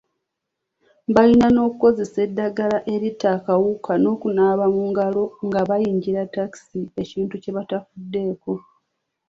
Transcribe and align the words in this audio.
Balina 1.15 1.47
n’okukuzesa 1.51 2.17
eddagala 2.27 2.77
eritta 2.93 3.27
akawuka, 3.37 3.91
n’okunaaba 3.97 4.65
mu 4.75 4.83
ngalo 4.91 5.23
nga 5.47 5.61
bayingira 5.69 6.21
takisi 6.35 6.79
ekintu 7.01 7.35
kye 7.43 7.51
batafuddeko. 7.57 8.51